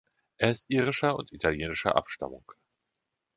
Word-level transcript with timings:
Er 0.37 0.51
ist 0.51 0.71
irischer 0.71 1.15
und 1.15 1.31
italienischer 1.31 1.95
Abstammung. 1.95 2.51